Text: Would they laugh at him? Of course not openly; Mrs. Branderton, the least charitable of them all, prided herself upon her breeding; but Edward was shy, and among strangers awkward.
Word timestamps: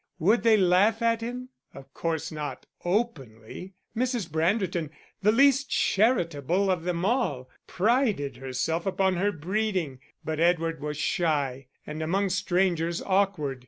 Would 0.17 0.41
they 0.41 0.57
laugh 0.57 1.03
at 1.03 1.21
him? 1.21 1.49
Of 1.75 1.93
course 1.93 2.31
not 2.31 2.65
openly; 2.83 3.75
Mrs. 3.95 4.27
Branderton, 4.27 4.89
the 5.21 5.31
least 5.31 5.69
charitable 5.69 6.71
of 6.71 6.85
them 6.85 7.05
all, 7.05 7.51
prided 7.67 8.37
herself 8.37 8.87
upon 8.87 9.17
her 9.17 9.31
breeding; 9.31 9.99
but 10.25 10.39
Edward 10.39 10.81
was 10.81 10.97
shy, 10.97 11.67
and 11.85 12.01
among 12.01 12.29
strangers 12.29 12.99
awkward. 13.03 13.59